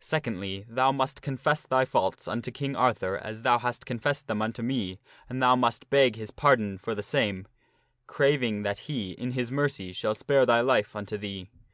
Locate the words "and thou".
5.28-5.54